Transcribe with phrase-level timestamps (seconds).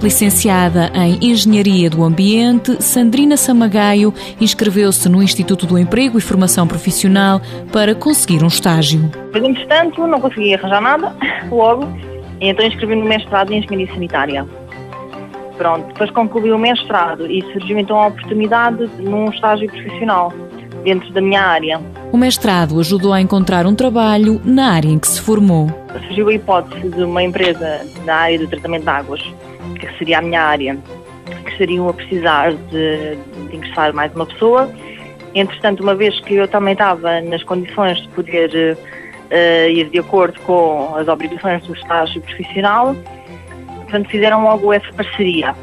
[0.00, 7.40] Licenciada em Engenharia do Ambiente, Sandrina Samagaio inscreveu-se no Instituto do Emprego e Formação Profissional
[7.72, 9.10] para conseguir um estágio.
[9.32, 11.16] Mas, entretanto, não consegui arranjar nada
[11.50, 11.84] logo,
[12.40, 14.46] e então inscrevi-me no mestrado em Engenharia Sanitária.
[15.56, 20.32] Pronto, depois concluí o mestrado e surgiu então a oportunidade num estágio profissional
[20.84, 21.80] dentro da minha área.
[22.12, 25.68] O mestrado ajudou a encontrar um trabalho na área em que se formou.
[26.06, 29.34] Surgiu a hipótese de uma empresa na área do tratamento de águas,
[29.86, 30.76] que seria a minha área,
[31.44, 33.16] que estariam a precisar de,
[33.48, 34.70] de ingressar mais uma pessoa.
[35.34, 40.40] Entretanto, uma vez que eu também estava nas condições de poder uh, ir de acordo
[40.40, 42.96] com as obrigações do estágio profissional,
[43.82, 45.54] portanto fizeram logo essa parceria.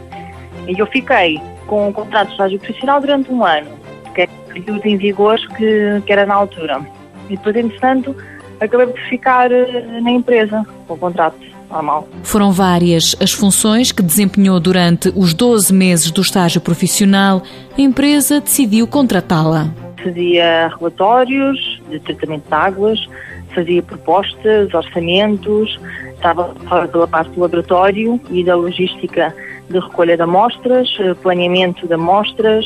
[0.68, 3.72] E eu fiquei com o contrato de estágio profissional durante um ano,
[4.14, 6.82] que é o período em vigor que, que era na altura.
[7.30, 8.16] E depois, entretanto,
[8.60, 11.38] acabei por ficar eh, na empresa com o contrato
[11.70, 12.08] normal.
[12.24, 17.42] Foram várias as funções que desempenhou durante os 12 meses do estágio profissional.
[17.78, 19.68] A empresa decidiu contratá-la.
[20.04, 23.08] Fazia relatórios de tratamento de águas,
[23.54, 25.80] fazia propostas, orçamentos,
[26.14, 26.54] estava
[26.88, 29.34] pela parte do laboratório e da logística
[29.70, 30.90] de recolha de amostras,
[31.22, 32.66] planeamento de amostras,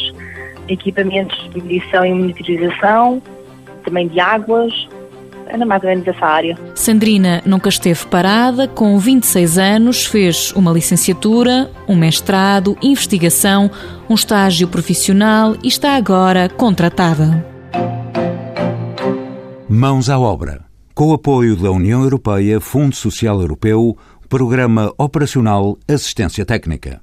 [0.68, 3.22] equipamentos de medição e monitorização,
[3.84, 4.89] também de águas,
[5.50, 6.58] era mais ou menos essa área.
[6.76, 13.70] Sandrina nunca esteve parada, com 26 anos fez uma licenciatura, um mestrado, investigação,
[14.10, 17.46] um estágio profissional e está agora contratada.
[19.68, 20.66] Mãos à obra.
[20.96, 27.02] Com o apoio da União Europeia, Fundo Social Europeu, Programa Operacional Assistência Técnica.